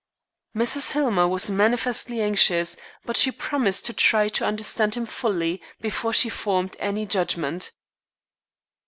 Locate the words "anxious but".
2.21-3.15